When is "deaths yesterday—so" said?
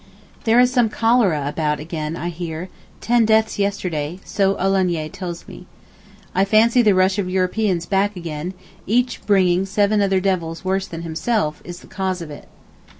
3.23-4.55